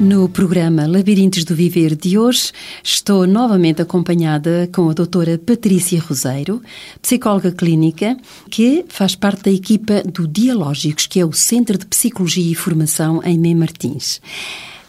[0.00, 2.52] No programa Labirintos do Viver de hoje,
[2.84, 6.62] estou novamente acompanhada com a doutora Patrícia Roseiro,
[7.02, 8.16] psicóloga clínica,
[8.48, 13.20] que faz parte da equipa do Dialógicos, que é o Centro de Psicologia e Formação
[13.24, 14.20] em Mem Martins.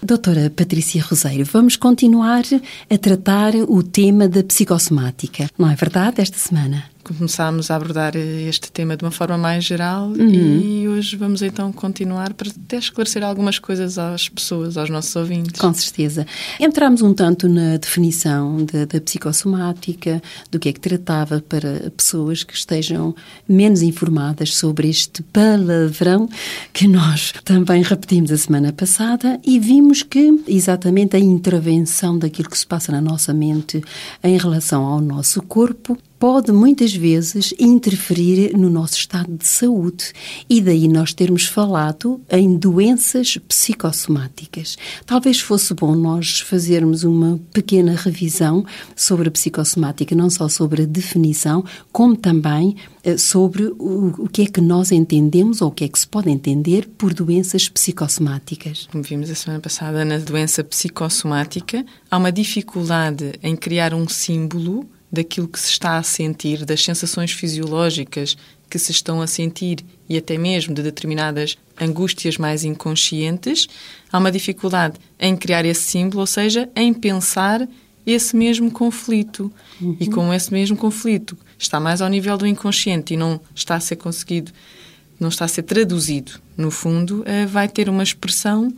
[0.02, 2.44] Doutora Patrícia Roseiro, vamos continuar
[2.88, 6.84] a tratar o tema da psicossomática, não é verdade, esta semana?
[7.14, 10.30] Começámos a abordar este tema de uma forma mais geral uhum.
[10.30, 15.60] e hoje vamos então continuar para até esclarecer algumas coisas às pessoas, aos nossos ouvintes.
[15.60, 16.26] Com certeza.
[16.60, 22.44] Entramos um tanto na definição da, da psicossomática, do que é que tratava para pessoas
[22.44, 23.16] que estejam
[23.48, 26.30] menos informadas sobre este palavrão
[26.74, 32.58] que nós também repetimos a semana passada e vimos que exatamente a intervenção daquilo que
[32.58, 33.82] se passa na nossa mente
[34.24, 40.12] em relação ao nosso corpo pode muitas vezes interferir no nosso estado de saúde
[40.50, 44.78] e daí nós termos falado em doenças psicossomáticas.
[45.06, 50.86] Talvez fosse bom nós fazermos uma pequena revisão sobre a psicossomática, não só sobre a
[50.86, 55.88] definição, como também eh, sobre o, que é que nós entendemos ou o que é
[55.88, 58.90] que se pode entender por doenças psicossomáticas.
[58.92, 64.86] Como vimos a semana passada na doença psicossomática, há uma dificuldade em criar um símbolo
[65.12, 68.38] daquilo que se está a sentir, das sensações fisiológicas
[68.70, 73.68] que se estão a sentir e até mesmo de determinadas angústias mais inconscientes,
[74.12, 77.68] há uma dificuldade em criar esse símbolo, ou seja, em pensar
[78.06, 79.52] esse mesmo conflito.
[79.82, 79.98] Uhum.
[80.00, 83.80] E como esse mesmo conflito está mais ao nível do inconsciente e não está a
[83.80, 84.52] ser conseguido,
[85.20, 88.72] não está a ser traduzido, no fundo, eh, vai ter uma expressão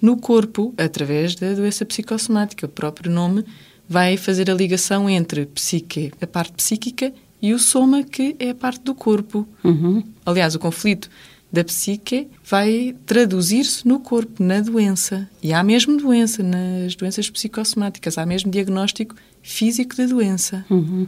[0.00, 2.66] no corpo através da doença psicossomática.
[2.66, 3.44] O próprio nome
[3.88, 8.54] vai fazer a ligação entre psique, a parte psíquica, e o soma, que é a
[8.54, 9.46] parte do corpo.
[9.62, 10.02] Uhum.
[10.26, 11.08] Aliás, o conflito
[11.50, 15.28] da psique vai traduzir-se no corpo, na doença.
[15.42, 19.14] E há mesmo doença nas doenças psicossomáticas, há mesmo diagnóstico
[19.48, 20.64] físico da doença.
[20.68, 21.06] Uhum.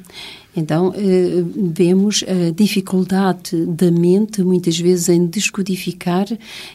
[0.57, 6.27] Então, eh, vemos a dificuldade da mente, muitas vezes, em descodificar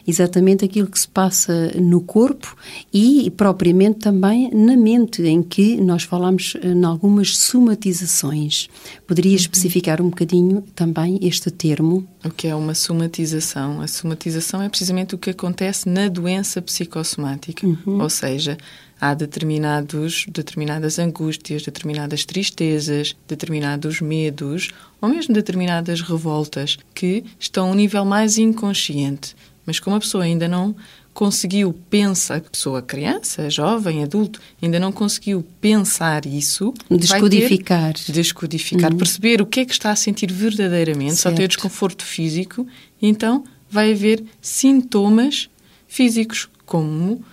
[0.06, 2.56] exatamente aquilo que se passa no corpo
[2.94, 8.68] e, propriamente, também na mente, em que nós falamos eh, em algumas somatizações.
[9.06, 9.36] Poderia uhum.
[9.36, 12.06] especificar um bocadinho também este termo?
[12.24, 13.80] O que é uma somatização?
[13.80, 18.00] A somatização é precisamente o que acontece na doença psicossomática, uhum.
[18.00, 18.56] ou seja,
[19.00, 24.70] há determinados, determinadas angústias, determinadas tristezas, determinados medos
[25.00, 29.36] ou mesmo determinadas revoltas que estão a um nível mais inconsciente.
[29.64, 30.74] Mas como a pessoa ainda não
[31.12, 38.98] conseguiu pensar, a pessoa criança, jovem, adulto, ainda não conseguiu pensar isso, descodificar, descodificar, uhum.
[38.98, 41.34] perceber o que é que está a sentir verdadeiramente, certo.
[41.34, 42.66] só ter desconforto físico,
[43.00, 45.48] então vai haver sintomas
[45.88, 47.24] físicos como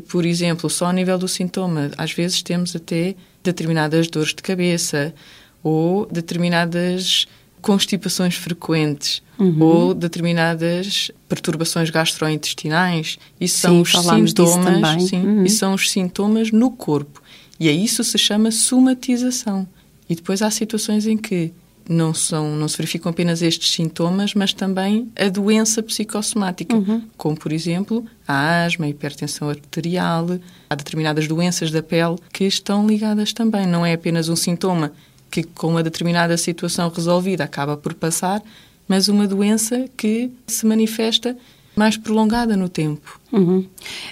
[0.00, 5.14] por exemplo, só a nível do sintoma, às vezes temos até determinadas dores de cabeça
[5.62, 7.26] ou determinadas
[7.60, 9.62] constipações frequentes uhum.
[9.62, 13.18] ou determinadas perturbações gastrointestinais.
[13.40, 13.90] Isso sim, são os
[14.30, 15.44] sintomas, sim, uhum.
[15.44, 17.22] isso são os sintomas no corpo.
[17.60, 19.66] E a isso se chama somatização.
[20.08, 21.52] E depois há situações em que
[21.88, 27.02] não, são, não se verificam apenas estes sintomas, mas também a doença psicossomática, uhum.
[27.16, 30.26] como, por exemplo, a asma, a hipertensão arterial,
[30.68, 33.66] há determinadas doenças da pele que estão ligadas também.
[33.66, 34.92] Não é apenas um sintoma
[35.30, 38.42] que, com uma determinada situação resolvida, acaba por passar,
[38.86, 41.36] mas uma doença que se manifesta
[41.74, 43.21] mais prolongada no tempo.
[43.32, 43.64] Uhum.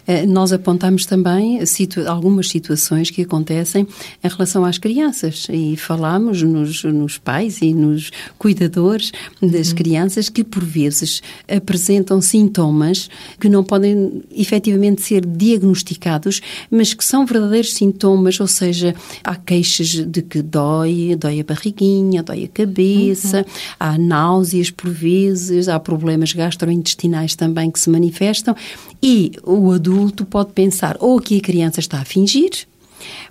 [0.06, 3.86] Eh, nós apontamos também situ algumas situações que acontecem
[4.24, 9.74] em relação às crianças e falamos nos, nos pais e nos cuidadores das uhum.
[9.74, 16.40] crianças que por vezes apresentam sintomas que não podem efetivamente ser diagnosticados,
[16.70, 22.22] mas que são verdadeiros sintomas, ou seja, há queixas de que dói, dói a barriguinha,
[22.22, 23.44] dói a cabeça, uhum.
[23.78, 28.56] há náuseas por vezes, há problemas gastrointestinais também que se manifestam
[29.02, 32.50] e o adulto pode pensar ou que a criança está a fingir,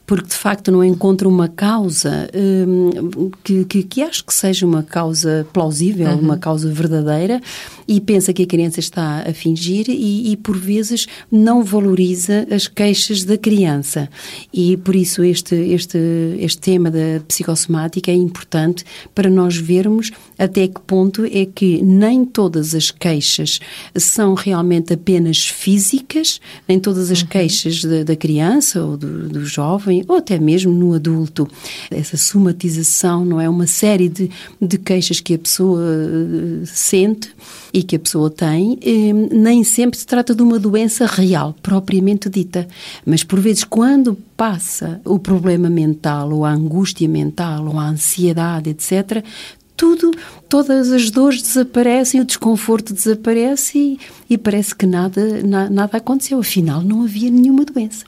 [0.10, 4.82] porque de facto não encontro uma causa hum, que, que, que, acho que seja uma
[4.82, 6.20] causa plausível, uhum.
[6.20, 7.40] uma causa verdadeira,
[7.88, 12.68] e pensa que a criança está a fingir e, e, por vezes não valoriza as
[12.68, 14.10] queixas da criança.
[14.52, 16.00] E por isso este, este,
[16.40, 18.84] este tema da psicossomática é importante
[19.14, 23.60] para nós vermos até que ponto é que nem todas as queixas
[23.96, 27.28] são realmente apenas físicas, nem todas as uhum.
[27.28, 31.48] queixas da, da, criança ou do, do jovem, ou até mesmo no adulto.
[31.90, 34.30] Essa somatização não é uma série de,
[34.62, 37.30] de queixas que a pessoa eh, sente
[37.74, 42.30] e que a pessoa tem, eh, nem sempre se trata de uma doença real, propriamente
[42.30, 42.68] dita.
[43.06, 48.70] Mas, por vezes, quando passa o problema mental, ou a angústia mental, ou a ansiedade,
[48.70, 49.24] etc.,
[49.80, 50.12] tudo,
[50.50, 54.00] todas as dores desaparecem, o desconforto desaparece e,
[54.30, 56.38] e parece que nada, na, nada aconteceu.
[56.38, 58.04] Afinal, não havia nenhuma doença.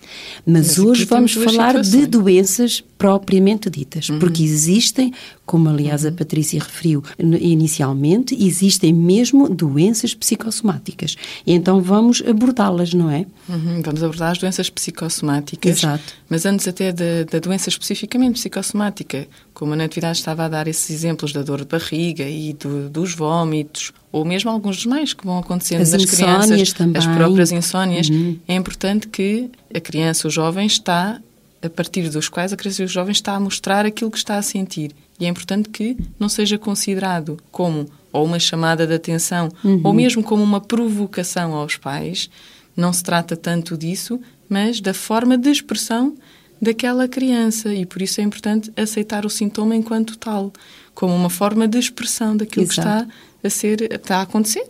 [0.45, 1.91] Mas, Mas hoje vamos falar situações.
[1.91, 4.19] de doenças propriamente ditas, uhum.
[4.19, 5.13] porque existem,
[5.45, 6.15] como aliás a uhum.
[6.15, 11.15] Patrícia referiu inicialmente, existem mesmo doenças psicossomáticas.
[11.47, 13.25] E então vamos abordá-las, não é?
[13.47, 13.81] Uhum.
[13.81, 15.77] Vamos abordar as doenças psicossomáticas.
[15.77, 16.13] Exato.
[16.29, 20.89] Mas antes até da, da doença especificamente psicossomática, como a Natividade estava a dar esses
[20.89, 25.25] exemplos da dor de barriga e do, dos vômitos, ou mesmo alguns dos mais que
[25.25, 26.97] vão acontecendo as nas crianças, também.
[26.97, 28.37] as próprias insónias, uhum.
[28.47, 31.19] é importante que a criança, o jovem, está,
[31.61, 34.37] a partir dos quais a criança e o jovem está a mostrar aquilo que está
[34.37, 34.91] a sentir.
[35.19, 39.81] E é importante que não seja considerado como ou uma chamada de atenção, uhum.
[39.83, 42.29] ou mesmo como uma provocação aos pais.
[42.75, 44.19] Não se trata tanto disso,
[44.49, 46.15] mas da forma de expressão
[46.61, 47.73] daquela criança.
[47.73, 50.51] E por isso é importante aceitar o sintoma enquanto tal,
[50.93, 52.81] como uma forma de expressão daquilo Exato.
[52.81, 53.07] que está
[53.43, 54.63] a ser está a acontecer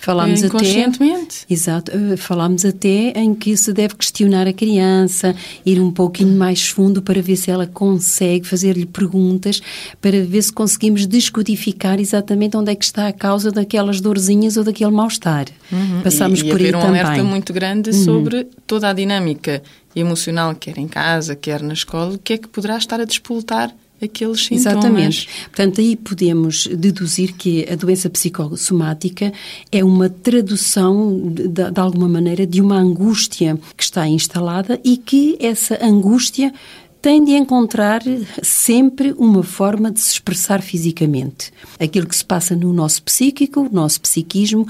[0.00, 5.34] falámos eh, inconscientemente até, exato eh, falámos até em que se deve questionar a criança
[5.64, 9.60] ir um pouquinho mais fundo para ver se ela consegue fazer-lhe perguntas
[10.00, 14.64] para ver se conseguimos descodificar exatamente onde é que está a causa daquelas dorzinhas ou
[14.64, 16.02] daquele mal-estar uhum.
[16.02, 18.04] passamos e, e por aí um também um alerta muito grande uhum.
[18.04, 19.62] sobre toda a dinâmica
[19.94, 23.72] emocional quer em casa quer na escola o que é que poderá estar a despoltar
[24.02, 24.66] aqueles sintomas.
[24.66, 25.28] Exatamente.
[25.44, 29.32] Portanto, aí podemos deduzir que a doença psicossomática
[29.72, 35.36] é uma tradução, de, de, alguma maneira, de uma angústia que está instalada e que
[35.40, 36.52] essa angústia
[37.00, 38.02] tem de encontrar
[38.42, 41.52] sempre uma forma de se expressar fisicamente.
[41.78, 44.66] Aquilo que se passa no nosso psíquico, o nosso psiquismo,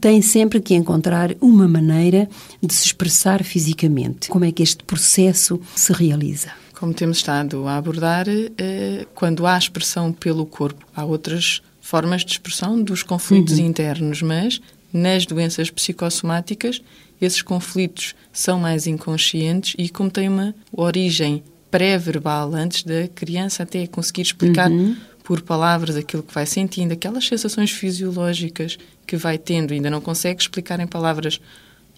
[0.00, 2.28] tem sempre que encontrar uma maneira
[2.62, 4.28] de se expressar fisicamente.
[4.28, 6.50] Como é que este processo se realiza?
[6.78, 12.32] Como temos estado a abordar, eh, quando há expressão pelo corpo, há outras formas de
[12.32, 13.66] expressão dos conflitos uhum.
[13.66, 14.60] internos, mas
[14.92, 16.82] nas doenças psicossomáticas,
[17.20, 23.86] esses conflitos são mais inconscientes e, como têm uma origem pré-verbal, antes da criança até
[23.86, 24.96] conseguir explicar uhum.
[25.24, 30.42] por palavras aquilo que vai sentindo, aquelas sensações fisiológicas que vai tendo, ainda não consegue
[30.42, 31.40] explicar em palavras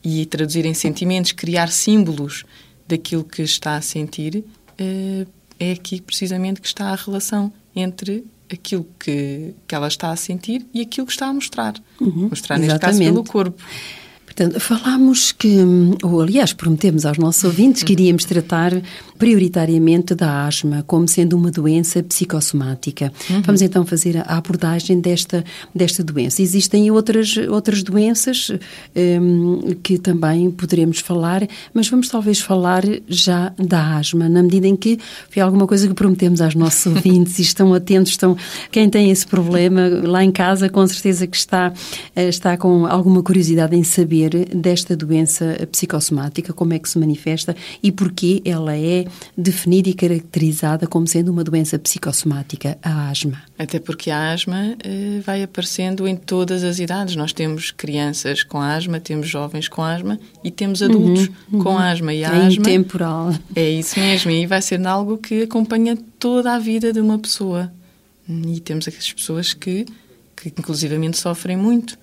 [0.04, 2.44] e traduzir em sentimentos, criar símbolos
[2.86, 4.44] daquilo que está a sentir,
[5.58, 10.66] é aqui precisamente que está a relação entre aquilo que, que ela está a sentir
[10.72, 11.74] e aquilo que está a mostrar.
[12.00, 12.98] Uhum, mostrar, neste exatamente.
[12.98, 13.62] caso, pelo corpo.
[14.38, 15.56] Portanto, falámos que,
[16.00, 18.70] ou aliás, prometemos aos nossos ouvintes que iríamos tratar
[19.18, 23.12] prioritariamente da asma como sendo uma doença psicossomática.
[23.28, 23.42] Uhum.
[23.42, 25.44] Vamos então fazer a abordagem desta,
[25.74, 26.40] desta doença.
[26.40, 28.52] Existem outras, outras doenças
[28.94, 31.44] um, que também poderemos falar,
[31.74, 35.94] mas vamos talvez falar já da asma, na medida em que foi alguma coisa que
[35.94, 38.36] prometemos aos nossos ouvintes e estão atentos, estão,
[38.70, 41.72] quem tem esse problema lá em casa, com certeza que está,
[42.14, 47.56] eh, está com alguma curiosidade em saber desta doença psicossomática, como é que se manifesta
[47.82, 49.04] e porquê ela é
[49.36, 53.42] definida e caracterizada como sendo uma doença psicossomática, a asma.
[53.58, 57.16] Até porque a asma eh, vai aparecendo em todas as idades.
[57.16, 61.62] Nós temos crianças com asma, temos jovens com asma e temos adultos uhum, uhum.
[61.62, 62.14] com asma.
[62.14, 63.34] E a é asma temporal.
[63.54, 64.30] É isso mesmo.
[64.30, 67.72] E vai ser algo que acompanha toda a vida de uma pessoa.
[68.28, 69.86] E temos aquelas pessoas que,
[70.36, 71.98] que inclusivamente sofrem muito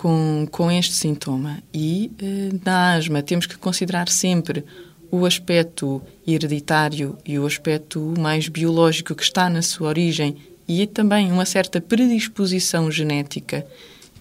[0.00, 1.62] com, com este sintoma.
[1.74, 4.64] E eh, na asma temos que considerar sempre
[5.10, 11.30] o aspecto hereditário e o aspecto mais biológico que está na sua origem e também
[11.30, 13.66] uma certa predisposição genética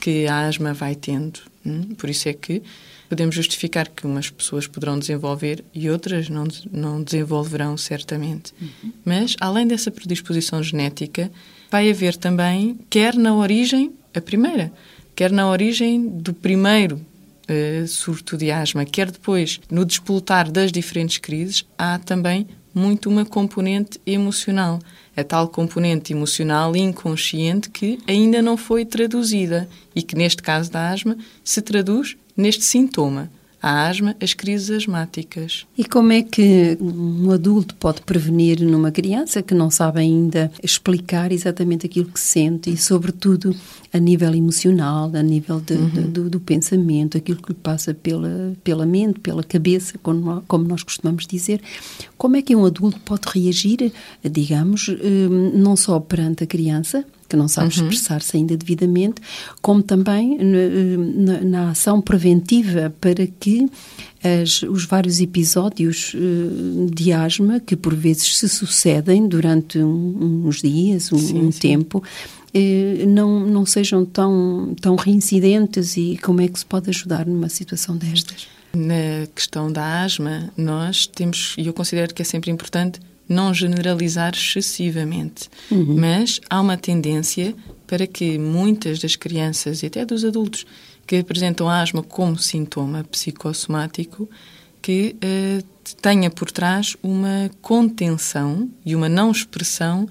[0.01, 1.39] que a asma vai tendo.
[1.65, 1.95] Hum?
[1.97, 2.61] Por isso é que
[3.07, 8.53] podemos justificar que umas pessoas poderão desenvolver e outras não, não desenvolverão, certamente.
[8.61, 8.91] Uhum.
[9.05, 11.31] Mas, além dessa predisposição genética,
[11.71, 14.73] vai haver também, quer na origem, a primeira,
[15.19, 21.17] quer na origem do primeiro uh, surto de asma, quer depois no despoltar das diferentes
[21.17, 24.79] crises, há também muito uma componente emocional.
[25.17, 30.89] A tal componente emocional inconsciente que ainda não foi traduzida e que, neste caso da
[30.89, 33.29] asma, se traduz neste sintoma
[33.61, 35.65] a asma, as crises asmáticas.
[35.77, 41.31] E como é que um adulto pode prevenir numa criança que não sabe ainda explicar
[41.31, 43.55] exatamente aquilo que sente e, sobretudo,
[43.93, 45.89] a nível emocional, a nível de, uhum.
[45.89, 50.65] de, do, do, pensamento, aquilo que lhe passa pela, pela mente, pela cabeça, como, como
[50.65, 51.61] nós costumamos dizer,
[52.17, 53.91] como é que um adulto pode reagir,
[54.23, 57.83] digamos, hum, não só perante a criança, que não sabe uhum.
[57.87, 59.21] expressar-se ainda devidamente,
[59.61, 63.69] como também na, na, ação preventiva para que
[64.23, 70.61] as, os vários episódios uh, de asma, que por vezes se sucedem durante um, uns
[70.61, 71.59] dias, um, sim, um sim.
[71.59, 77.27] tempo, uh, não, não sejam tão, tão reincidentes e como é que se pode ajudar
[77.27, 78.47] numa situação destas?
[78.73, 84.33] Na questão da asma, nós temos, e eu considero que é sempre importante, não generalizar
[84.33, 85.95] excessivamente, uhum.
[85.95, 87.55] mas há uma tendência
[87.85, 90.65] para que muitas das crianças e até dos adultos
[91.05, 94.27] que apresentam asma como sintoma psicossomático
[94.81, 95.63] que uh,
[96.01, 100.07] tenha por trás uma contenção e uma não expressão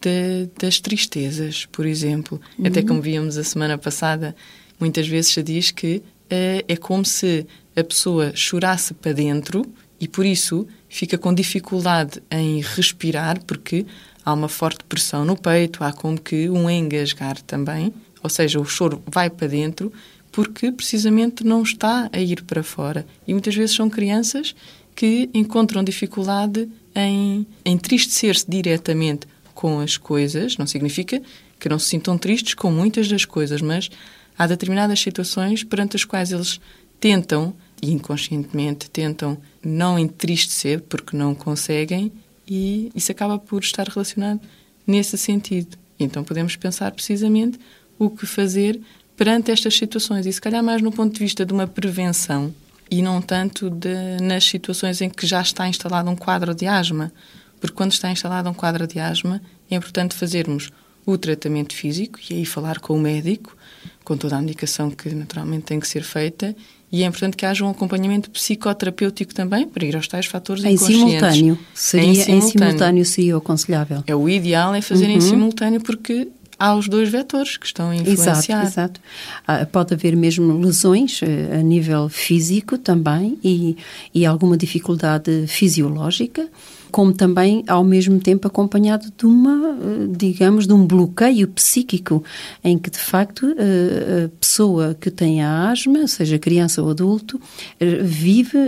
[0.00, 2.40] de, das tristezas, por exemplo.
[2.58, 2.66] Uhum.
[2.66, 4.34] Até como víamos a semana passada,
[4.78, 9.64] muitas vezes se diz que uh, é como se a pessoa chorasse para dentro
[10.00, 13.86] e por isso fica com dificuldade em respirar porque
[14.22, 18.64] há uma forte pressão no peito, há como que um engasgar também, ou seja, o
[18.66, 19.90] choro vai para dentro
[20.30, 23.06] porque precisamente não está a ir para fora.
[23.26, 24.54] E muitas vezes são crianças
[24.94, 31.22] que encontram dificuldade em entristecer-se diretamente com as coisas, não significa
[31.58, 33.90] que não se sintam tristes com muitas das coisas, mas
[34.38, 36.60] há determinadas situações perante as quais eles
[37.00, 42.12] tentam e inconscientemente tentam não entristecer porque não conseguem
[42.46, 44.40] e isso acaba por estar relacionado
[44.86, 45.78] nesse sentido.
[45.98, 47.58] Então podemos pensar precisamente
[47.98, 48.80] o que fazer
[49.16, 52.52] perante estas situações e se calhar mais no ponto de vista de uma prevenção
[52.90, 57.12] e não tanto de, nas situações em que já está instalado um quadro de asma,
[57.60, 59.40] porque quando está instalado um quadro de asma
[59.70, 60.70] é importante fazermos
[61.06, 63.56] o tratamento físico e aí falar com o médico,
[64.04, 66.54] com toda a indicação que naturalmente tem que ser feita
[66.92, 70.76] e é importante que haja um acompanhamento psicoterapêutico também para ir aos tais fatores em
[70.76, 71.58] simultâneo.
[71.74, 72.36] Seria, em simultâneo.
[72.36, 74.04] Em simultâneo seria o aconselhável.
[74.06, 75.12] É o ideal é fazer uhum.
[75.12, 78.62] em simultâneo porque há os dois vetores que estão a influenciar.
[78.62, 79.00] Exato, exato.
[79.46, 83.76] Ah, pode haver mesmo lesões eh, a nível físico também e,
[84.14, 86.46] e alguma dificuldade fisiológica
[86.92, 92.22] como também ao mesmo tempo acompanhado de uma, eh, digamos, de um bloqueio psíquico,
[92.62, 97.40] em que de facto eh, a pessoa que tem a asma, seja criança ou adulto,
[97.80, 98.58] eh, vive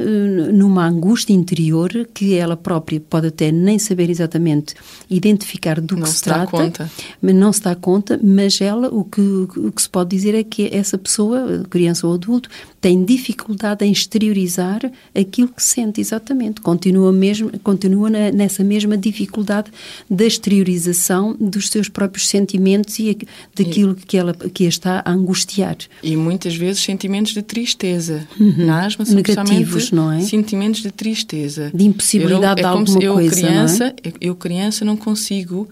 [0.55, 4.75] numa angústia interior que ela própria pode até nem saber exatamente
[5.11, 6.91] identificar do não que se, se trata, conta.
[7.21, 10.43] mas não se dá conta, mas ela o que, o que se pode dizer é
[10.43, 12.49] que essa pessoa, criança ou adulto,
[12.85, 19.71] tem dificuldade em exteriorizar aquilo que sente exatamente, continua mesmo, continua na, nessa mesma dificuldade
[20.11, 23.17] da exteriorização dos seus próprios sentimentos e
[23.57, 25.79] daquilo que ela que a está a angustiar.
[26.03, 28.29] E muitas vezes sentimentos de tristeza.
[28.39, 28.67] Uhum.
[28.67, 30.21] Na asma são Negativos, não é?
[30.21, 31.71] Sentimentos de tristeza.
[31.73, 34.13] De impossibilidade eu, é de alguma eu, coisa, criança, não é?
[34.21, 35.67] Eu criança não consigo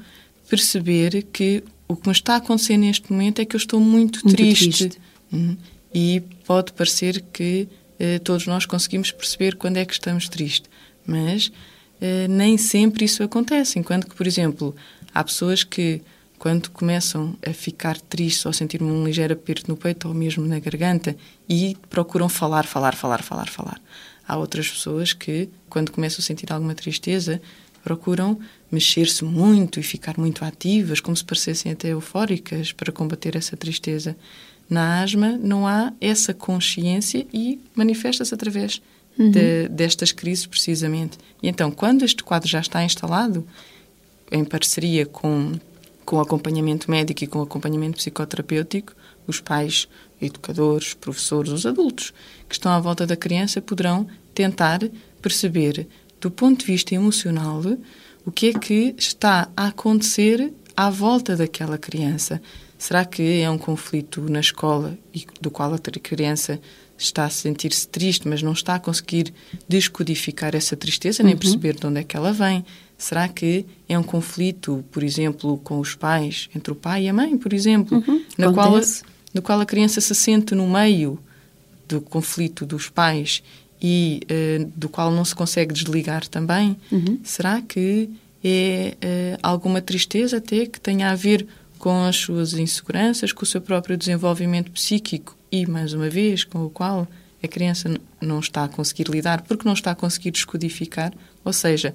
[0.48, 4.20] perceber que o que me está a acontecer neste momento é que eu estou muito,
[4.24, 4.70] muito triste.
[4.70, 4.98] triste.
[5.30, 5.56] Uhum.
[5.94, 7.68] E pode parecer que
[7.98, 10.70] eh, todos nós conseguimos perceber quando é que estamos tristes,
[11.06, 11.52] mas
[12.00, 13.78] eh, nem sempre isso acontece.
[13.78, 14.74] Enquanto que, por exemplo,
[15.14, 16.02] há pessoas que,
[16.38, 20.58] quando começam a ficar tristes ou sentir um ligeiro aperto no peito ou mesmo na
[20.58, 21.16] garganta
[21.48, 23.80] e procuram falar, falar, falar, falar, falar.
[24.26, 27.40] Há outras pessoas que, quando começam a sentir alguma tristeza,
[27.84, 28.38] procuram
[28.70, 34.16] mexer-se muito e ficar muito ativas, como se parecessem até eufóricas para combater essa tristeza.
[34.72, 38.80] Na asma não há essa consciência e manifesta-se através
[39.18, 39.30] uhum.
[39.30, 41.18] de, destas crises, precisamente.
[41.42, 43.46] E então, quando este quadro já está instalado,
[44.30, 45.52] em parceria com,
[46.06, 48.94] com o acompanhamento médico e com o acompanhamento psicoterapêutico,
[49.26, 49.86] os pais,
[50.22, 52.14] educadores, professores, os adultos
[52.48, 54.80] que estão à volta da criança poderão tentar
[55.20, 55.86] perceber,
[56.18, 57.60] do ponto de vista emocional,
[58.24, 62.40] o que é que está a acontecer à volta daquela criança.
[62.82, 66.60] Será que é um conflito na escola e do qual a criança
[66.98, 69.32] está a sentir-se triste, mas não está a conseguir
[69.68, 71.38] descodificar essa tristeza, nem uhum.
[71.38, 72.64] perceber de onde é que ela vem.
[72.98, 77.12] Será que é um conflito, por exemplo, com os pais, entre o pai e a
[77.12, 78.24] mãe, por exemplo, uhum.
[78.36, 78.80] na, qual a,
[79.32, 81.20] na qual a criança se sente no meio
[81.86, 83.44] do conflito dos pais
[83.80, 87.20] e uh, do qual não se consegue desligar também, uhum.
[87.22, 88.10] será que
[88.42, 91.46] é uh, alguma tristeza até que tenha a ver
[91.82, 96.64] com as suas inseguranças, com o seu próprio desenvolvimento psíquico e, mais uma vez, com
[96.64, 97.08] o qual
[97.42, 101.12] a criança não está a conseguir lidar porque não está a conseguir descodificar?
[101.44, 101.92] Ou seja,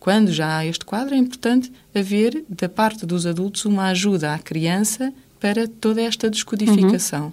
[0.00, 4.38] quando já há este quadro, é importante haver, da parte dos adultos, uma ajuda à
[4.40, 7.26] criança para toda esta descodificação.
[7.26, 7.32] Uhum.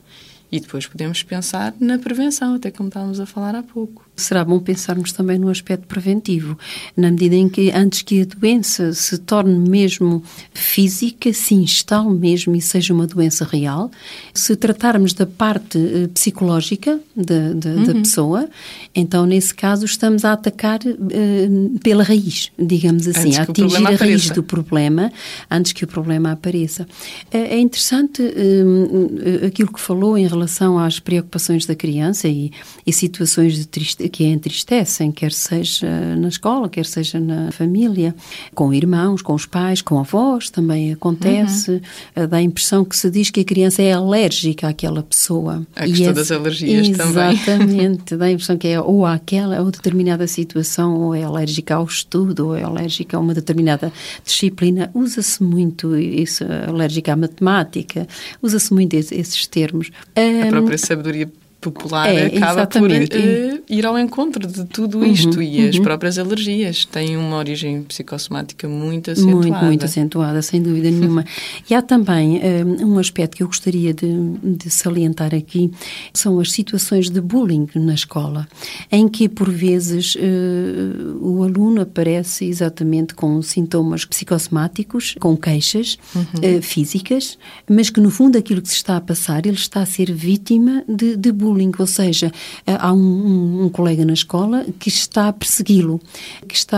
[0.52, 4.60] E depois podemos pensar na prevenção, até como estávamos a falar há pouco será bom
[4.60, 6.58] pensarmos também no aspecto preventivo,
[6.96, 12.56] na medida em que antes que a doença se torne mesmo física, se instale mesmo
[12.56, 13.92] e seja uma doença real,
[14.34, 17.84] se tratarmos da parte uh, psicológica de, de, uhum.
[17.84, 18.50] da pessoa,
[18.96, 23.96] então nesse caso estamos a atacar uh, pela raiz, digamos assim, a atingir a raiz
[23.96, 24.34] apareça.
[24.34, 25.12] do problema
[25.50, 26.88] antes que o problema apareça.
[27.32, 32.52] É, é interessante uh, aquilo que falou em relação às preocupações da criança e,
[32.86, 38.16] e situações de tristeza que a entristecem, quer seja na escola, quer seja na família,
[38.54, 41.82] com irmãos, com os pais, com avós, também acontece.
[42.16, 42.28] Uhum.
[42.28, 45.66] Dá a impressão que se diz que a criança é alérgica àquela pessoa.
[45.76, 47.68] A questão das alergias exatamente, também.
[47.68, 51.86] Exatamente, dá a impressão que é ou àquela ou determinada situação, ou é alérgica ao
[51.86, 53.92] estudo, ou é alérgica a uma determinada
[54.24, 54.90] disciplina.
[54.94, 58.08] Usa-se muito isso, alérgica à matemática,
[58.42, 59.92] usa-se muito esses termos.
[60.16, 61.32] A própria sabedoria
[61.72, 65.84] popular é, acaba por uh, ir ao encontro de tudo isto uhum, e as uhum.
[65.84, 69.38] próprias alergias têm uma origem psicossomática muito acentuada.
[69.38, 71.26] Muito, muito acentuada, sem dúvida nenhuma.
[71.70, 74.08] e há também um, um aspecto que eu gostaria de,
[74.44, 75.72] de, salientar aqui,
[76.14, 78.48] são as situações de bullying na escola,
[78.92, 86.58] em que por vezes uh, o aluno aparece exatamente com sintomas psicossomáticos, com queixas uhum.
[86.58, 87.38] uh, físicas,
[87.70, 90.84] mas que no fundo aquilo que se está a passar, ele está a ser vítima
[90.88, 92.32] de, de bullying bullying, ou seja,
[92.66, 96.00] eh, há um, um colega na escola que está a persegui-lo,
[96.48, 96.78] que está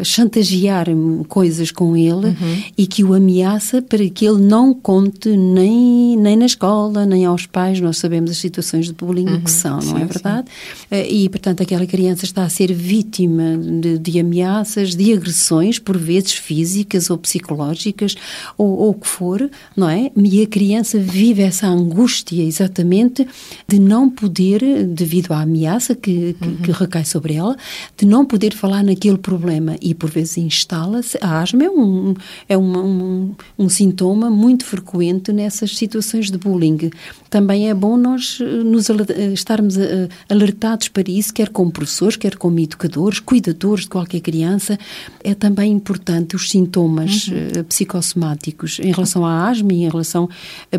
[0.00, 0.86] a chantagear
[1.28, 2.62] coisas com ele uhum.
[2.76, 7.46] e que o ameaça para que ele não conte nem, nem na escola, nem aos
[7.46, 7.80] pais.
[7.80, 9.40] Nós sabemos as situações de bullying uhum.
[9.40, 10.48] que são, não é sim, é verdade?
[10.48, 10.86] Sim.
[10.90, 15.98] Eh, e, portanto, aquela criança está a ser vítima de, de ameaças, de agressões, por
[15.98, 18.14] vezes físicas ou psicológicas,
[18.56, 20.10] ou, o que for, não é?
[20.16, 23.26] E a criança vive essa angústia, exatamente,
[23.66, 26.56] de não não poder, devido à ameaça que, que, uhum.
[26.56, 27.56] que, recai sobre ela,
[27.96, 31.18] de não poder falar naquele problema e por vezes instala-se.
[31.20, 32.14] A asma é, um,
[32.48, 36.90] é uma, um, um sintoma muito frequente nessas situações de bullying.
[37.34, 38.94] Também é bom nós eh, nos eh,
[39.32, 44.78] estarmos eh, alertados para isso, quer como professores, quer como educadores, cuidadores de qualquer criança.
[45.18, 47.64] É também importante os sintomas uhum.
[47.64, 50.30] psicossomáticos em relação à asma e em relação,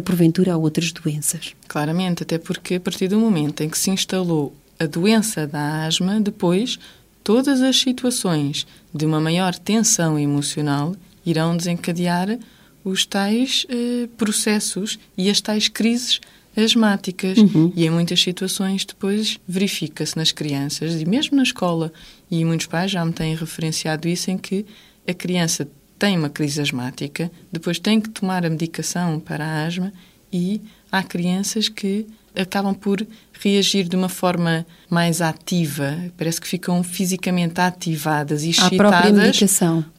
[0.05, 1.53] porventura, a outras doenças.
[1.67, 6.21] Claramente, até porque a partir do momento em que se instalou a doença da asma,
[6.21, 6.79] depois
[7.21, 12.39] todas as situações de uma maior tensão emocional irão desencadear
[12.81, 16.21] os tais eh, processos e as tais crises
[16.57, 17.37] asmáticas.
[17.37, 17.71] Uhum.
[17.75, 21.91] E em muitas situações depois verifica-se nas crianças e mesmo na escola.
[22.29, 24.65] E muitos pais já me têm referenciado isso em que
[25.07, 29.93] a criança tem uma crise asmática, depois tem que tomar a medicação para a asma
[30.31, 32.05] e há crianças que
[32.37, 38.71] acabam por reagir de uma forma mais ativa, parece que ficam fisicamente ativadas e excitadas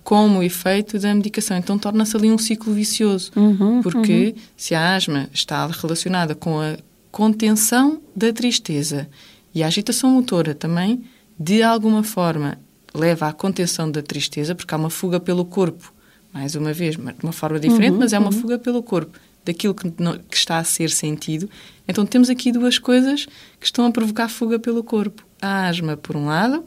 [0.02, 1.56] como efeito da medicação.
[1.56, 4.42] Então torna-se ali um ciclo vicioso, uhum, porque uhum.
[4.56, 6.76] se a asma está relacionada com a
[7.10, 9.08] contenção da tristeza
[9.54, 11.02] e a agitação motora também,
[11.38, 12.58] de alguma forma,
[12.94, 15.92] leva à contenção da tristeza, porque há uma fuga pelo corpo,
[16.32, 18.40] mais uma vez, de uma forma diferente, uhum, mas é uma uhum.
[18.40, 21.48] fuga pelo corpo daquilo que, que, está a ser sentido.
[21.88, 23.26] Então temos aqui duas coisas
[23.58, 25.24] que estão a provocar fuga pelo corpo.
[25.40, 26.64] A asma, por um lado,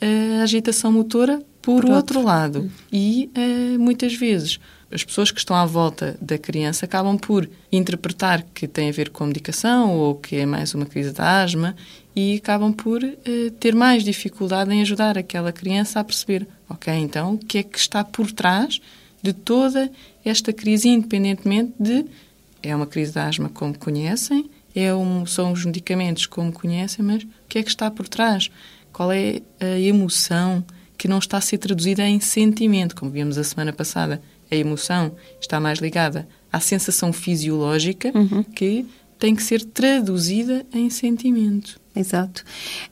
[0.00, 2.18] a agitação motora, por, por outro.
[2.18, 2.22] outro.
[2.22, 2.70] lado.
[2.92, 4.58] E uh, muitas vezes
[4.90, 9.10] as pessoas que estão à volta da criança acabam por interpretar que tem a ver
[9.10, 11.76] com a medicação ou que é mais uma crise de asma
[12.16, 17.34] e acabam por uh, ter mais dificuldade em ajudar aquela criança a perceber, ok, então
[17.34, 18.80] o que é que está por trás
[19.22, 19.90] de toda
[20.24, 22.04] esta crise, independentemente de
[22.62, 27.22] é uma crise de asma como conhecem, é um, são os medicamentos como conhecem, mas
[27.22, 28.50] o que é que está por trás?
[28.92, 30.64] Qual é a emoção
[30.96, 32.96] que não está a ser traduzida em sentimento?
[32.96, 38.42] Como vimos a semana passada, a emoção está mais ligada à sensação fisiológica uhum.
[38.42, 38.86] que
[39.18, 41.80] tem que ser traduzida em sentimento.
[41.98, 42.44] Exato.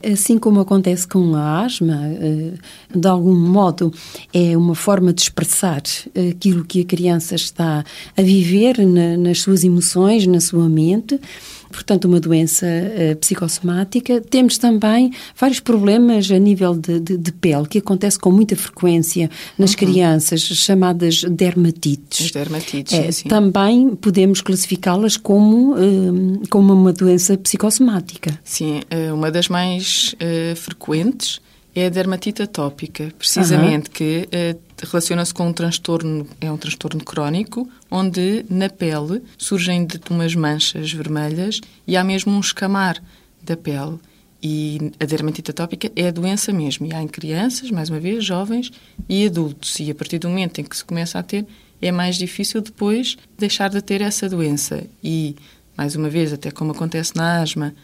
[0.04, 2.52] Assim como acontece com a asma, eh,
[2.94, 3.92] de algum modo
[4.32, 5.82] é uma forma de expressar
[6.30, 7.84] aquilo que a criança está
[8.16, 8.78] a viver
[9.18, 11.20] nas suas emoções, na sua mente
[11.70, 14.20] portanto, uma doença uh, psicossomática.
[14.20, 19.30] Temos também vários problemas a nível de, de, de pele, que acontece com muita frequência
[19.58, 19.76] nas uhum.
[19.76, 22.26] crianças, chamadas dermatites.
[22.26, 23.28] As dermatites, é, sim.
[23.28, 28.38] Também podemos classificá-las como, uh, como uma doença psicossomática.
[28.44, 28.80] Sim,
[29.12, 31.40] uma das mais uh, frequentes
[31.76, 33.92] é a dermatite atópica, precisamente, uhum.
[33.92, 40.00] que uh, relaciona-se com um transtorno, é um transtorno crónico, onde na pele surgem de
[40.08, 43.00] umas manchas vermelhas e há mesmo um escamar
[43.42, 43.98] da pele.
[44.42, 46.86] E a dermatite atópica é a doença mesmo.
[46.86, 48.70] E há em crianças, mais uma vez, jovens
[49.06, 49.78] e adultos.
[49.78, 51.46] E a partir do momento em que se começa a ter,
[51.82, 54.84] é mais difícil depois deixar de ter essa doença.
[55.04, 55.36] E,
[55.76, 57.74] mais uma vez, até como acontece na asma,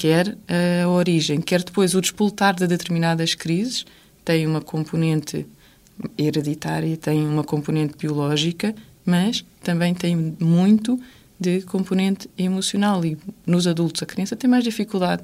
[0.00, 3.84] quer a origem, quer depois o despoltar de determinadas crises,
[4.24, 5.46] tem uma componente
[6.16, 10.98] hereditária, tem uma componente biológica, mas também tem muito
[11.38, 13.04] de componente emocional.
[13.04, 15.22] E nos adultos, a criança tem mais dificuldade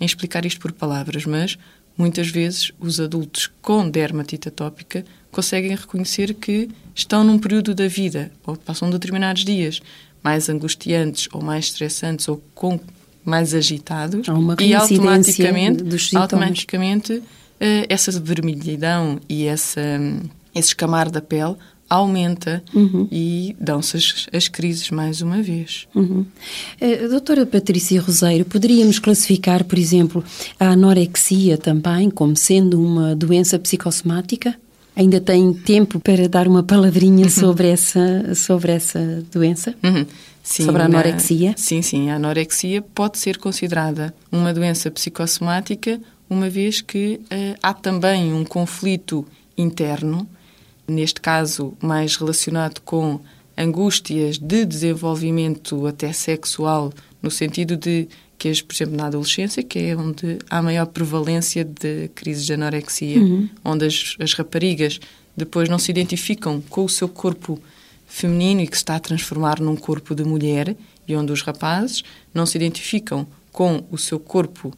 [0.00, 1.56] em explicar isto por palavras, mas
[1.96, 8.32] muitas vezes os adultos com dermatite atópica conseguem reconhecer que estão num período da vida
[8.44, 9.80] ou passam determinados dias
[10.20, 12.80] mais angustiantes ou mais estressantes ou com
[13.26, 14.28] mais agitados
[14.60, 17.22] e automaticamente, automaticamente uh,
[17.88, 19.80] essa vermelhidão e essa,
[20.54, 21.56] esse escamar da pele
[21.88, 23.06] aumenta uhum.
[23.10, 25.86] e dão-se as, as, crises mais uma vez.
[25.94, 26.24] Uhum.
[26.80, 30.24] Uh, doutora Patrícia Roseiro, poderíamos classificar, por exemplo,
[30.58, 34.54] a anorexia também como sendo uma doença psicossomática?
[34.96, 39.74] Ainda tem tempo para dar uma palavrinha sobre, essa, sobre essa doença?
[39.84, 40.06] Uhum.
[40.46, 41.50] Sim, sobre a anorexia?
[41.50, 42.08] Na, sim, sim.
[42.08, 48.44] A anorexia pode ser considerada uma doença psicossomática, uma vez que uh, há também um
[48.44, 49.26] conflito
[49.58, 50.24] interno,
[50.86, 53.18] neste caso mais relacionado com
[53.58, 58.06] angústias de desenvolvimento até sexual, no sentido de
[58.38, 63.18] que, por exemplo, na adolescência, que é onde há maior prevalência de crises de anorexia,
[63.18, 63.48] uhum.
[63.64, 65.00] onde as, as raparigas
[65.36, 67.60] depois não se identificam com o seu corpo
[68.06, 72.02] feminino e que se está a transformar num corpo de mulher e onde os rapazes
[72.32, 74.72] não se identificam com o seu corpo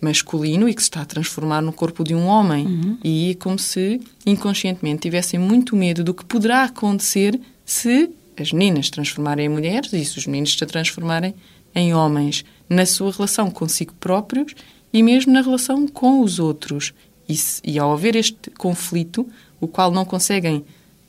[0.00, 2.66] masculino e que se está a transformar no corpo de um homem.
[2.66, 2.98] Uhum.
[3.02, 8.86] E é como se inconscientemente tivessem muito medo do que poderá acontecer se as meninas
[8.86, 11.34] se transformarem em mulheres e se os meninos se transformarem
[11.74, 14.54] em homens na sua relação consigo próprios
[14.92, 16.92] e mesmo na relação com os outros.
[17.28, 19.26] E, se, e ao haver este conflito,
[19.60, 20.64] o qual não conseguem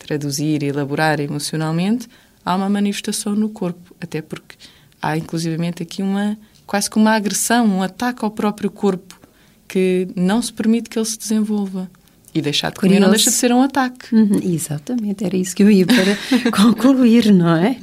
[0.05, 2.07] traduzir e elaborar emocionalmente,
[2.43, 4.55] há uma manifestação no corpo, até porque
[5.01, 9.19] há inclusivamente aqui uma quase que uma agressão, um ataque ao próprio corpo
[9.67, 11.89] que não se permite que ele se desenvolva.
[12.33, 14.13] E deixar de comer não deixa de ser um ataque.
[14.13, 17.77] Uhum, exatamente, era isso que eu ia para concluir, não é?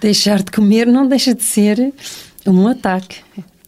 [0.00, 1.92] Deixar de comer não deixa de ser
[2.46, 3.16] um ataque.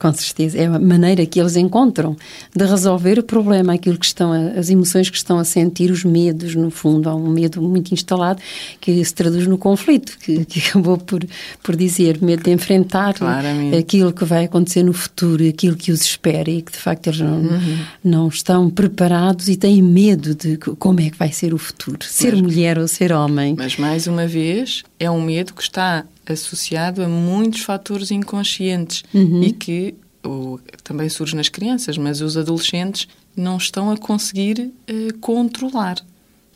[0.01, 2.17] Com certeza, é a maneira que eles encontram
[2.57, 6.05] de resolver o problema, aquilo que estão, a, as emoções que estão a sentir, os
[6.05, 8.41] medos, no fundo, há um medo muito instalado
[8.81, 11.23] que se traduz no conflito, que, que acabou por,
[11.63, 13.77] por dizer, medo de enfrentar Claramente.
[13.77, 17.21] aquilo que vai acontecer no futuro, aquilo que os espera e que de facto eles
[17.21, 17.79] não, uhum.
[18.03, 22.33] não estão preparados e têm medo de como é que vai ser o futuro, ser
[22.33, 23.55] mas, mulher ou ser homem.
[23.55, 29.43] Mas mais uma vez, é um medo que está associado a muitos fatores inconscientes uhum.
[29.43, 35.19] e que o, também surge nas crianças, mas os adolescentes não estão a conseguir uh,
[35.19, 35.97] controlar.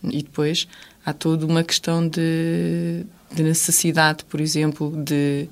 [0.02, 0.68] E depois
[1.04, 5.48] há toda uma questão de, de necessidade, por exemplo, de,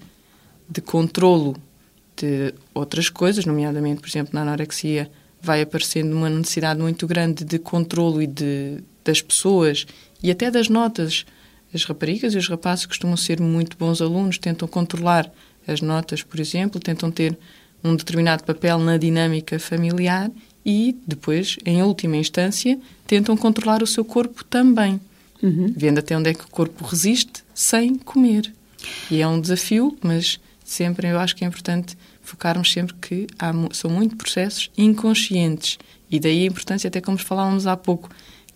[0.68, 1.56] de controlo
[2.16, 7.58] de outras coisas, nomeadamente, por exemplo, na anorexia, vai aparecendo uma necessidade muito grande de
[7.58, 9.86] controlo e de, das pessoas
[10.22, 11.24] e até das notas
[11.74, 15.30] as raparigas e os rapazes costumam ser muito bons alunos, tentam controlar
[15.66, 17.38] as notas, por exemplo, tentam ter
[17.82, 20.30] um determinado papel na dinâmica familiar
[20.64, 25.00] e depois, em última instância, tentam controlar o seu corpo também,
[25.42, 25.72] uhum.
[25.76, 28.52] vendo até onde é que o corpo resiste sem comer.
[29.10, 33.52] E é um desafio, mas sempre eu acho que é importante focarmos sempre que há,
[33.72, 35.78] são muito processos inconscientes
[36.12, 38.10] e daí a importância, até como falávamos há pouco,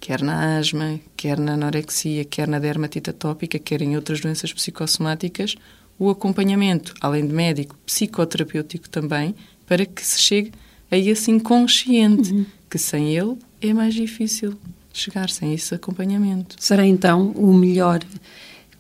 [0.07, 5.57] quer na asma, quer na anorexia, quer na dermatite atópica, quer em outras doenças psicossomáticas,
[5.99, 9.35] o acompanhamento, além de médico, psicoterapêutico também,
[9.67, 10.53] para que se chegue
[10.93, 12.47] a esse inconsciente, uhum.
[12.71, 14.57] que sem ele é mais difícil
[14.93, 16.55] chegar, sem esse acompanhamento.
[16.57, 17.99] Será então o melhor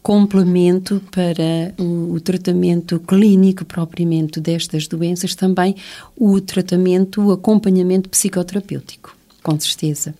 [0.04, 5.74] complemento para o, o, tratamento clínico propriamente destas doenças, também
[6.16, 9.15] o tratamento, o acompanhamento psicoterapêutico.
[9.46, 10.12] Com certeza.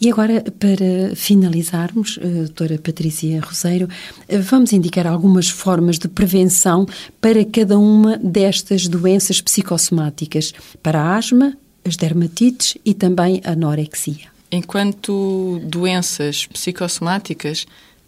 [0.00, 3.86] E agora, para finalizarmos, eh, doutora Patrícia Roseiro,
[4.26, 6.86] eh, vamos indicar algumas formas de prevenção
[7.20, 14.28] para cada uma destas doenças psicossomáticas, para a asma, as dermatites e também a anorexia.
[14.50, 17.66] Enquanto doenças psicossomáticas,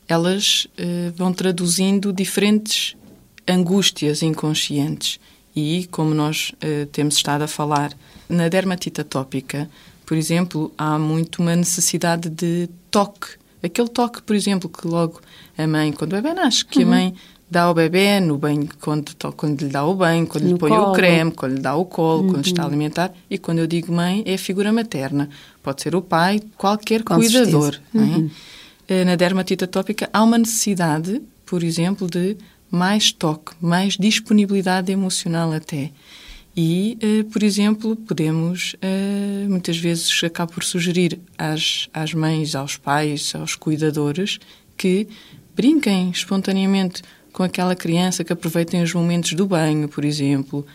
[0.09, 2.97] elas eh, vão traduzindo diferentes
[3.47, 5.21] angústias inconscientes.
[5.55, 7.93] E, como nós eh, temos estado a falar,
[8.27, 9.69] na dermatite atópica,
[10.05, 13.29] por exemplo, há muito uma necessidade de toque.
[13.63, 15.21] Aquele toque, por exemplo, que logo
[15.57, 16.87] a mãe, quando o bebê nasce, que uhum.
[16.87, 17.15] a mãe
[17.49, 20.71] dá ao bebê no banho, quando, quando lhe dá o banho, quando no lhe põe
[20.71, 20.91] colo.
[20.91, 22.31] o creme, quando lhe dá o colo, uhum.
[22.33, 23.13] quando está a alimentar.
[23.29, 25.29] E quando eu digo mãe, é a figura materna.
[25.63, 27.79] Pode ser o pai, qualquer Com cuidador.
[27.95, 27.99] É?
[27.99, 28.31] Uhum.
[28.89, 29.05] É?
[29.05, 32.37] Na dermatite atópica há uma necessidade, por exemplo, de
[32.71, 35.91] mais toque, mais disponibilidade emocional até.
[36.57, 42.77] E, uh, por exemplo, podemos, uh, muitas vezes, acabo por sugerir às, às mães, aos
[42.77, 44.39] pais, aos cuidadores,
[44.77, 45.09] que
[45.55, 50.67] brinquem espontaneamente com aquela criança que aproveitem os momentos do banho, por exemplo,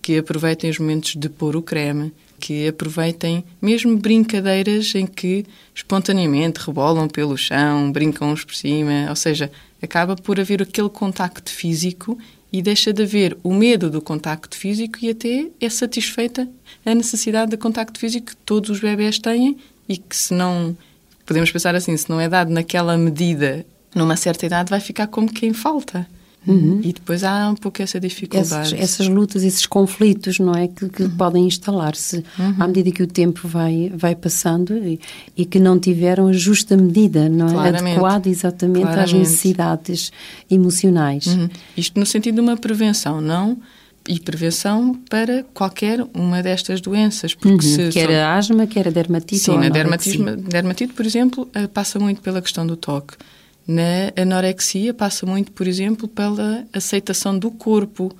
[0.00, 6.60] que aproveitem os momentos de pôr o creme, que aproveitem mesmo brincadeiras em que espontaneamente
[6.60, 9.50] rebolam pelo chão, brincam uns por cima, ou seja,
[9.82, 12.18] acaba por haver aquele contacto físico
[12.52, 16.48] e deixa de haver o medo do contacto físico e até é satisfeita
[16.84, 19.56] a necessidade de contacto físico que todos os bebés têm
[19.88, 20.76] e que se não
[21.24, 25.32] podemos pensar assim, se não é dado naquela medida numa certa idade vai ficar como
[25.32, 26.06] quem falta.
[26.46, 26.80] Uhum.
[26.82, 28.74] E depois há um pouco essa dificuldade.
[28.74, 30.68] Essas, essas lutas, esses conflitos, não é?
[30.68, 31.10] Que, que uhum.
[31.10, 32.54] podem instalar-se uhum.
[32.58, 34.98] à medida que o tempo vai, vai passando e,
[35.36, 37.52] e, que não tiveram a justa medida, não é?
[37.52, 37.98] Claramente.
[37.98, 39.04] Adequado exatamente Claramente.
[39.04, 40.12] às necessidades
[40.50, 41.26] emocionais.
[41.26, 41.48] Uhum.
[41.76, 43.58] Isto no sentido de uma prevenção, não?
[44.08, 47.34] E prevenção para qualquer uma destas doenças.
[47.34, 47.72] Porque uhum.
[47.72, 48.14] se quer só...
[48.14, 49.42] a asma, quer a dermatite.
[49.42, 53.14] Sim, a dermatite, por exemplo, eh, passa muito pela questão do toque.
[53.70, 58.12] Na anorexia passa muito, por exemplo, pela aceitação do corpo,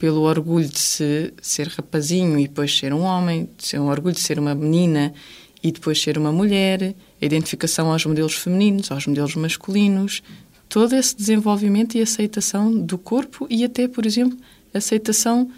[0.00, 4.16] pelo orgulho de se, ser rapazinho e depois ser um homem, de ser um orgulho
[4.16, 5.14] de ser uma menina
[5.62, 6.92] e depois ser uma mulher,
[7.22, 10.24] a identificação aos modelos femininos, aos modelos masculinos,
[10.68, 14.36] todo esse desenvolvimento e aceitação do corpo e até, por exemplo,
[14.74, 15.48] aceitação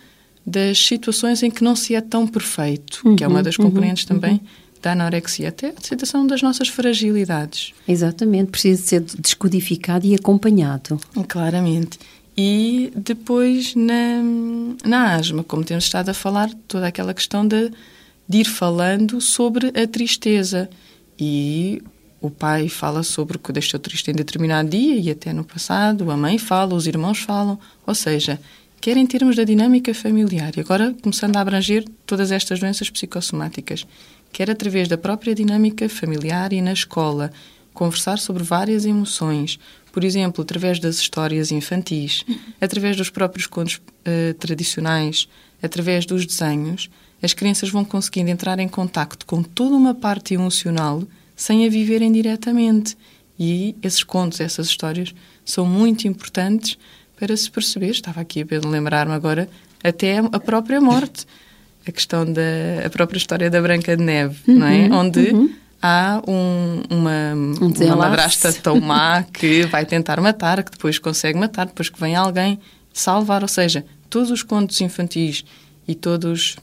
[0.45, 3.57] das situações em que não se é tão perfeito, uhum, que é uma uhum, das
[3.57, 7.73] componentes uhum, também uhum da anorexia, até a aceitação das nossas fragilidades.
[7.87, 11.01] Exatamente, precisa ser descodificado e acompanhado.
[11.29, 11.99] Claramente.
[12.37, 14.23] E depois na,
[14.85, 17.73] na asma, como temos estado a falar, toda aquela questão de,
[18.29, 20.71] de ir falando sobre a tristeza.
[21.19, 21.83] E
[22.21, 26.11] o pai fala sobre o que deixou triste em determinado dia e até no passado,
[26.11, 27.59] a mãe fala, os irmãos falam.
[27.85, 28.41] Ou seja,
[28.81, 33.85] quer em termos da dinâmica familiar, e agora começando a abranger todas estas doenças psicossomáticas
[34.33, 37.31] quer através da própria dinâmica familiar e na escola,
[37.73, 39.59] conversar sobre várias emoções,
[39.93, 42.25] por exemplo, através das histórias infantis,
[42.61, 45.29] através dos próprios contos uh, tradicionais,
[45.63, 46.91] através dos desenhos,
[47.23, 51.03] as crianças vão conseguindo entrar em contacto com toda uma parte emocional
[51.35, 52.97] sem a viverem diretamente.
[53.39, 55.15] E esses contos, essas histórias,
[55.45, 56.77] são muito importantes
[57.17, 57.91] para se perceber.
[57.91, 59.49] Estava aqui a lembrar-me agora
[59.83, 61.27] até a própria morte
[61.89, 62.43] a questão da
[62.85, 64.87] a própria história da Branca de Neve, uhum, não é?
[64.87, 65.51] Uhum, Onde uhum.
[65.81, 71.39] há um, uma, um uma madrasta tão má que vai tentar matar, que depois consegue
[71.39, 72.59] matar, depois que vem alguém
[72.93, 73.43] salvar.
[73.43, 75.45] Ou seja, todos os contos infantis
[75.87, 76.57] e todos,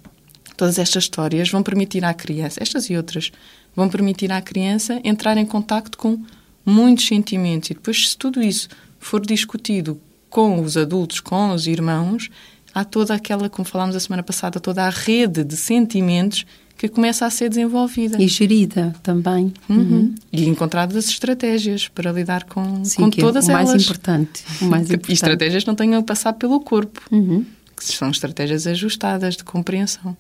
[0.56, 3.32] todas estas histórias vão permitir à criança, estas e outras,
[3.76, 6.20] vão permitir à criança entrar em contacto com
[6.66, 7.72] muitos sentimentos.
[7.72, 12.30] E depois, se tudo isso for discutido com os adultos, com os irmãos,
[12.76, 16.46] há toda aquela, como falámos a semana passada, toda a rede de sentimentos
[16.78, 18.22] que começa a ser desenvolvida.
[18.22, 19.54] E gerida também.
[19.70, 19.78] Uhum.
[19.78, 20.16] Uhum.
[20.32, 23.70] E encontradas as estratégias para lidar com, Sim, com todas é o elas.
[23.70, 25.10] Mais importante, o mais importante.
[25.10, 27.02] E estratégias não tenham que passar pelo corpo.
[27.10, 27.46] Uhum.
[27.78, 30.18] Que são estratégias ajustadas de compreensão.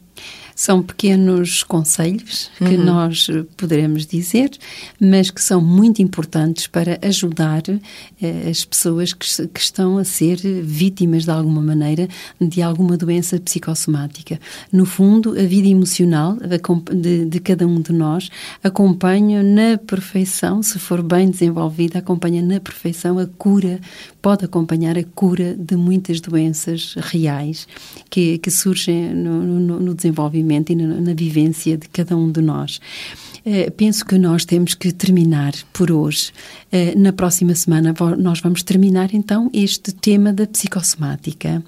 [0.55, 2.85] São pequenos conselhos que uhum.
[2.85, 4.51] nós poderemos dizer,
[4.99, 7.63] mas que são muito importantes para ajudar
[8.21, 12.07] eh, as pessoas que, que, estão a ser vítimas de alguma maneira
[12.39, 14.39] de alguma doença psicossomática.
[14.71, 16.37] No fundo, a vida emocional
[16.93, 18.29] de, de cada um de nós
[18.63, 23.79] acompanha na perfeição, se for bem desenvolvida, acompanha na perfeição a cura,
[24.21, 27.67] pode acompanhar a cura de muitas doenças reais
[28.09, 32.41] que, que surgem no, no, no desenvolvimento e na, na vivência de cada um de
[32.41, 32.79] nós.
[33.45, 36.31] Uh, penso que nós temos que terminar por hoje.
[36.73, 41.63] Uh, na próxima semana nós vamos terminar então este tema da psicossomática.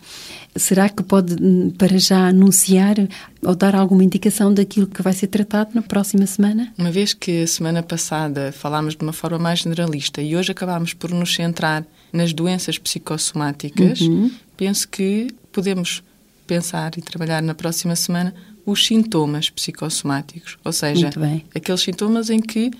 [0.56, 2.96] Será que pode, hum, para já, anunciar
[3.44, 6.74] ou dar alguma indicação daquilo que vai ser tratado na próxima semana?
[6.78, 10.96] Uma vez que a semana passada falámos de uma forma mais generalista e hoje acabámos
[10.96, 14.32] por nos centrar nas doenças psicossomáticas, uhum.
[14.56, 16.02] penso que podemos
[16.48, 18.34] pensar e trabalhar na próxima semana
[18.66, 21.10] os sintomas psicossomáticos, ou seja,
[21.54, 22.72] aqueles sintomas em que,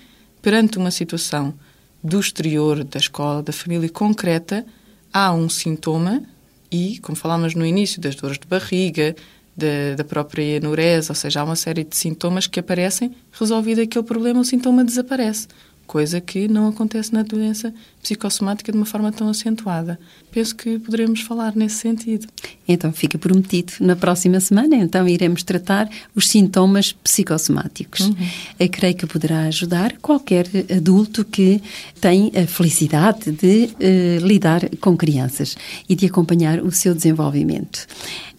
[0.42, 1.54] perante uma situação
[2.02, 4.66] do exterior, da escola, da família concreta,
[5.12, 6.22] há um sintoma
[6.70, 9.16] e, como falámos no início, das dores de barriga,
[9.56, 14.04] da, da própria enurese, ou seja, há uma série de sintomas que aparecem, resolvido aquele
[14.04, 15.48] problema, o sintoma desaparece.
[15.86, 19.98] Coisa que não acontece na doença psicossomática de uma forma tão acentuada.
[20.30, 22.26] Penso que poderemos falar nesse sentido.
[22.66, 23.72] Então fica prometido.
[23.80, 28.00] Na próxima semana, então, iremos tratar os sintomas psicossomáticos.
[28.00, 28.16] Uhum.
[28.58, 31.60] Eu creio que poderá ajudar qualquer adulto que
[32.00, 35.56] tem a felicidade de uh, lidar com crianças
[35.88, 37.86] e de acompanhar o seu desenvolvimento.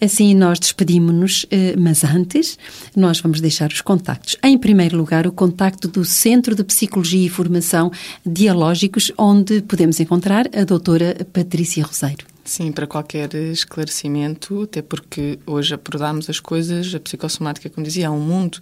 [0.02, 2.58] Assim, nós despedimos-nos, uh, mas antes,
[2.96, 4.38] nós vamos deixar os contactos.
[4.44, 7.92] Em primeiro lugar, o contacto do Centro de Psicologia e Formação
[8.26, 12.26] Dialógicos, onde podemos encontrar a doutora Patrícia Roseiro.
[12.44, 18.10] Sim, para qualquer esclarecimento, até porque hoje abordámos as coisas, a psicossomática, como dizia, é
[18.10, 18.60] um mundo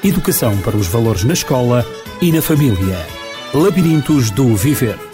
[0.04, 1.86] Educação para os valores na escola
[2.22, 2.98] e na família.
[3.54, 5.09] Labirintos do Viver.